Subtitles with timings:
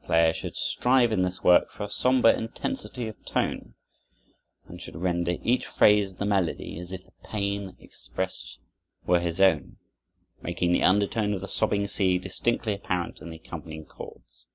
[0.00, 3.74] The player should strive in this work for a somber intensity of tone,
[4.66, 8.58] and should render each phrase of the melody as if the pain expressed
[9.06, 9.76] were his own,
[10.42, 14.46] making the undertone of the sobbing sea distinctly apparent in the accompanying chords.